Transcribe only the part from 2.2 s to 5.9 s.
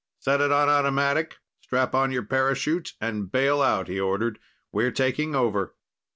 parachute and bail out," he ordered. "We're taking over."